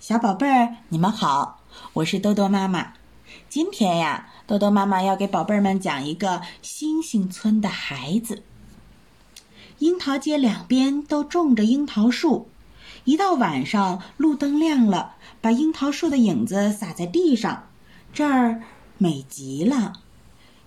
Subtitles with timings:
[0.00, 1.60] 小宝贝儿，你们好，
[1.94, 2.92] 我是豆豆妈妈。
[3.48, 8.42] 今天呀，豆豆妈妈要给宝贝儿们讲一个星星村的孩子。
[9.78, 12.48] 樱桃街两边都种着樱桃树，
[13.04, 17.64] 一到晚上，路灯亮了，把樱桃树的影子洒在地上，
[18.12, 18.62] 这儿
[18.98, 19.94] 美极了。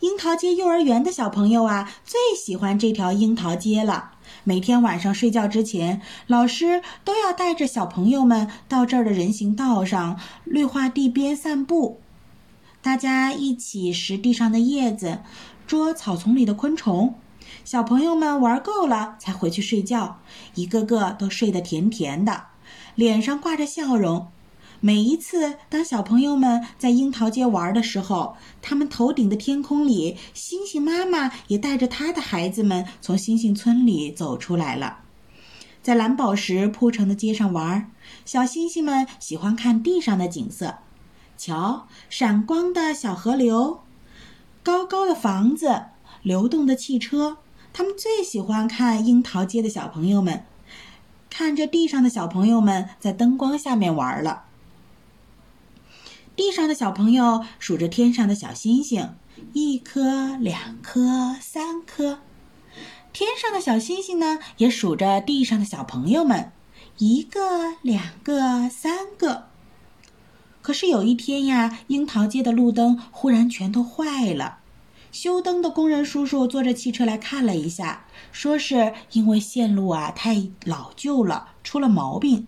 [0.00, 4.12] 樱桃街幼儿园的小朋友啊，最喜欢这条樱桃街了。
[4.44, 12.00] 每天晚上睡觉之前，老师都要带着小朋友们到这儿的人行道上、绿化地边散步。
[12.82, 15.18] 大家一起拾地上的叶子，
[15.66, 17.14] 捉草丛里的昆虫。
[17.64, 20.20] 小朋友们玩够了才回去睡觉，
[20.54, 22.44] 一个个都睡得甜甜的，
[22.94, 24.28] 脸上挂着笑容。
[24.80, 34.98] 每一次，当小朋友们在樱桃街玩的时候，他们头顶的天空里，星星妈妈也带着她的孩子们从星星村里走出来了。
[35.82, 37.90] 在蓝宝石铺成的街上玩，
[38.24, 40.78] 小星星们喜欢看地上的景色。
[41.38, 43.80] 瞧，闪光的小河流，
[44.62, 45.84] 高高的房子，
[46.22, 47.38] 流动的汽车。
[47.72, 50.44] 他们最喜欢看樱桃街的小朋友们，
[51.30, 54.45] 看着地上的小朋友们在灯光下面玩了。
[56.36, 59.14] 地上的小朋友数着天上的小星星，
[59.54, 62.18] 一颗、两颗、三颗。
[63.14, 66.52] 天上的小星星呢，也数着地上的小朋友们，
[66.98, 69.46] 一个、两个、三个。
[70.60, 74.58] 可是有一天呀，樱桃街的路灯忽然全都坏了。
[75.10, 82.46] 修灯的工人叔叔坐着汽车来看了一下，说是因为线路啊太老旧了，出了毛病，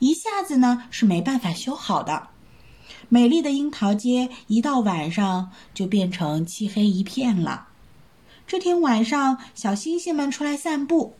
[0.00, 2.29] 一下子呢是没办法修好的。
[3.12, 7.66] 美丽的樱桃街一到晚上就变成漆黑一片了。
[8.46, 11.14] 这天晚上，小星星们出来散步，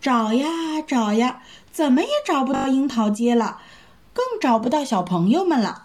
[0.00, 0.48] 找呀
[0.84, 3.58] 找呀，怎么也找不到樱桃街了，
[4.12, 5.84] 更找不到小朋友们了。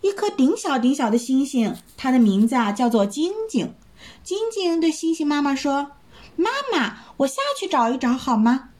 [0.00, 3.74] 一颗顶小顶小的星星，它的名字啊叫做晶晶。
[4.22, 5.90] 晶晶对星星妈妈说
[6.36, 8.70] ：“妈妈，我下去找一找好吗？”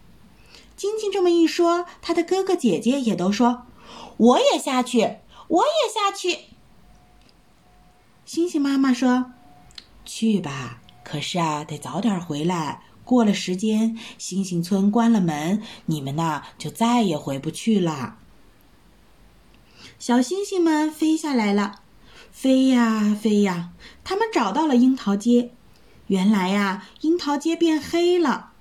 [0.76, 3.62] 晶晶这么一说，她的哥哥姐姐也都说
[4.16, 5.16] ：“我也下去。”
[5.48, 6.44] 我也下去。
[8.24, 9.32] 星星妈妈说
[10.04, 12.82] ：“去吧，可是啊，得早点回来。
[13.04, 18.18] 过了时间，星星村关了门，你们呐就再也回不去了。”
[19.98, 21.80] 小星星们飞下来了，
[22.30, 23.70] 飞呀飞呀，
[24.04, 25.52] 他们找到了樱桃街。
[26.08, 28.52] 原来呀，樱桃街变黑了。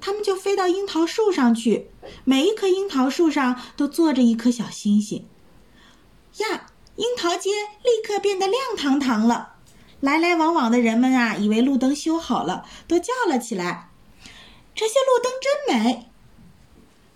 [0.00, 1.86] 他们就飞到樱桃树上去，
[2.24, 5.24] 每一棵樱桃树上都坐着一颗小星星。
[6.38, 7.50] 呀，樱桃街
[7.82, 9.54] 立刻变得亮堂堂了。
[10.00, 13.88] 来来往往的人们啊，以为路灯修好了，都叫了起来
[14.74, 16.10] ：“这些路灯真美！”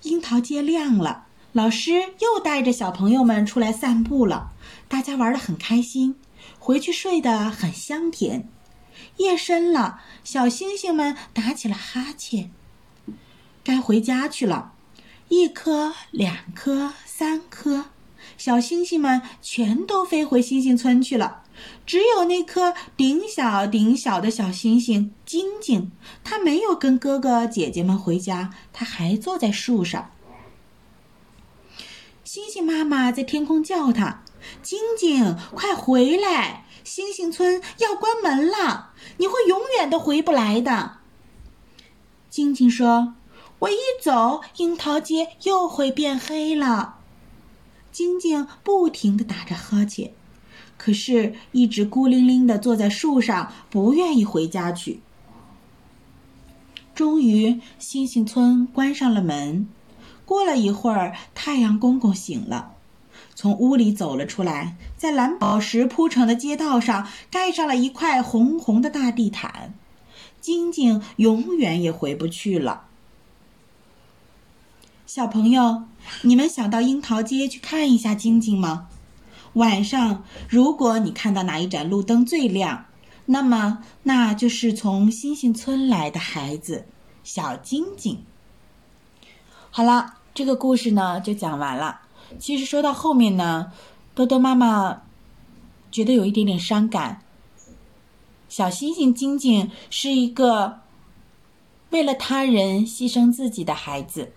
[0.03, 4.53] 樱桃街亮了，老师又带着小朋友们出来散步了。
[4.89, 6.19] 大家玩得很开心，
[6.59, 8.49] 回去睡得很香甜。
[9.19, 12.51] 夜深了，小星星们打起了哈欠，
[13.63, 14.73] 该回家去了。
[15.29, 17.87] 一颗，两颗，三颗。
[18.39, 21.43] 小星星们全都飞回星星村去了，
[21.85, 25.91] 只有那颗顶小顶小的小星星晶晶，
[26.23, 30.13] 它没有跟哥哥姐姐们回家，它还坐在树上。
[32.23, 34.23] 星星妈妈在天空叫它
[34.63, 36.65] ：“晶晶，快回来！
[36.85, 40.99] 星星村要关门了，你会永远都回不来的。”
[42.31, 43.15] 晶晶说
[43.61, 46.95] ：“我一走，樱桃街又会变黑了。”
[47.91, 50.13] 晶晶不停地打着哈欠，
[50.77, 55.01] 可是一直孤零零地坐在树上，不愿意回家去。
[56.95, 59.69] 终于，星星村关上了门。
[60.25, 62.73] 过了一会儿，太阳公公醒了，
[63.35, 69.73] 从屋里走了出来，在蓝宝石铺成的街道上盖上了一块红红的大地毯。
[70.41, 72.88] 晶晶永远也回不去了。
[75.09, 75.85] 小朋友，
[76.21, 78.89] 你们想到樱桃街去看一下晶晶吗？
[79.55, 82.85] 晚上，如果你看到哪一盏路灯最亮，
[83.25, 86.85] 那么那就是从星星村来的孩子
[87.25, 88.23] 小晶晶。
[89.71, 92.03] 好了，这个故事呢就讲完了。
[92.39, 93.73] 其实说到后面呢，
[94.15, 95.05] 多多妈妈
[95.91, 97.23] 觉得有一点点伤感。
[98.51, 100.81] 小星星晶晶是一个
[101.89, 104.35] 为了他人牺牲自己的孩子。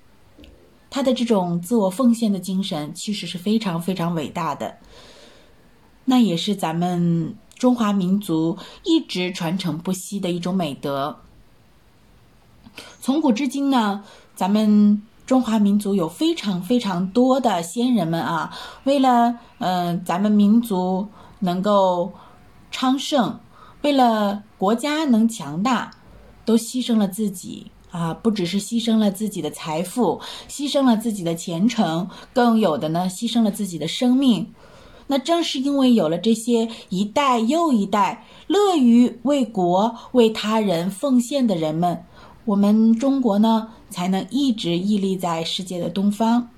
[0.92, 4.78] 他的这种自我奉献的精神，其实是非常非常伟大的。
[6.06, 11.18] 那也是咱们中华民族一直传承不息的一种美德。
[13.02, 14.04] 从古至今呢，
[14.36, 15.02] 咱们。
[15.24, 18.54] 中华民族有非常非常多的先人们啊，
[18.84, 21.08] 为了嗯咱们民族
[21.40, 22.12] 能够
[22.70, 23.40] 昌盛，
[23.82, 25.92] 为了国家能强大，
[26.44, 28.14] 都牺牲了自己啊！
[28.14, 34.54] 不只是牺牲了自己的财富，牺牲了自己的前程，更有的呢，牺牲了自己的生命。
[35.08, 42.06] 那正是因为有了这些一代又一代乐于为国为他人奉献的人们，
[42.46, 46.50] 我们中国呢才能一直屹立在世界的东方。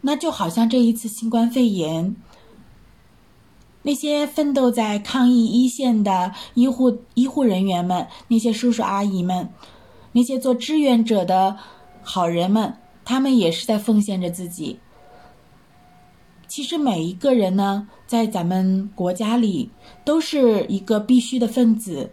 [0.00, 2.16] 那就好像这一次新冠肺炎，
[3.82, 9.48] 那些奋斗在抗疫一线的医护医护人员们，那些叔叔阿姨们，
[10.12, 11.56] 那些做志愿者的
[12.02, 14.78] 好人们，他们也是在奉献着自己。
[16.46, 19.70] 其实每一个人呢，在咱们国家里
[20.04, 22.10] 都是一个必须的分子，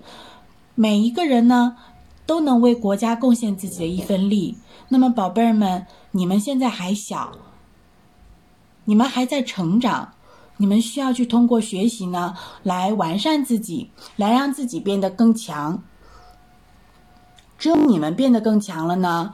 [0.76, 1.76] 每一个人呢
[2.26, 4.56] 都能为国家贡献自己的一份力。
[4.90, 7.32] 那么，宝贝儿们，你们现在还小，
[8.86, 10.14] 你们还在成长，
[10.58, 15.82] 你们需要去通过学习呢，来完善自己，来让自己变得更强。
[17.58, 19.34] 只有你们变得更强了呢，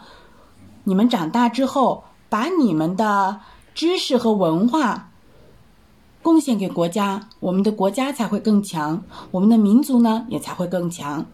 [0.84, 3.42] 你们长大之后，把你们的。
[3.75, 5.10] 知识和文化
[6.22, 11.25] 贡献给国家，我们的国家才会更强，我们的民族呢也才会更强。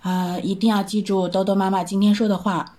[0.00, 2.76] 啊，一定要记住豆豆妈妈今天说的话：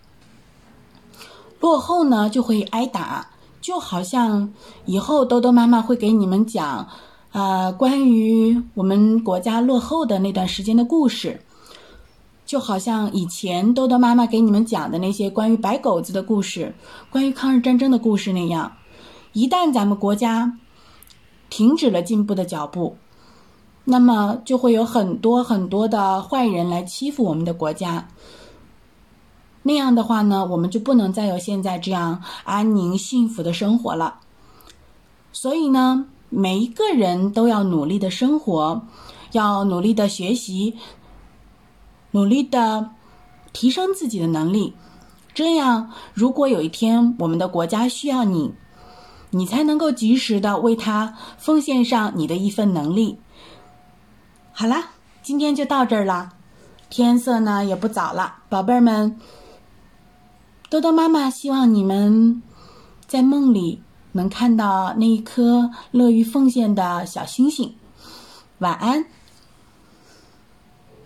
[1.59, 3.27] 落后呢就会挨打，
[3.63, 4.51] 就好像
[4.85, 6.85] 以后豆豆妈妈会给你们讲，
[7.31, 11.39] 啊，关于我们国家落后的那段时间的故事。
[12.45, 16.75] 就好像以前豆豆妈妈给你们讲的那些关于白狗子的故事，
[17.09, 18.73] 关于抗日战争的故事那样，
[19.31, 20.59] 一旦咱们国家
[21.49, 22.97] 停止了进步的脚步，
[23.85, 28.09] 那么就会有很多很多的坏人来欺负我们的国家。
[29.63, 34.19] 那样的话呢，我们就不能再有现在这样安宁幸福的生活了。
[35.31, 38.85] 所以呢，每一个人都要努力的生活，
[39.31, 40.75] 要努力的学习。
[42.11, 42.91] 努力的
[43.53, 44.75] 提升自己的能力，
[45.33, 48.53] 这样，如果有一天我们的国家需要你，
[49.31, 53.17] 你才能够及时的为他奉献上你的一份能力。
[54.51, 54.89] 好啦，
[55.23, 56.33] 今天就到这儿了，
[56.91, 59.19] 天色呢也不早了，宝贝儿们，
[60.73, 62.41] 多多妈妈希望你们
[63.05, 63.79] 在梦里
[64.13, 67.75] 能看到那一颗乐于奉献的小星星。
[68.57, 69.05] 晚安。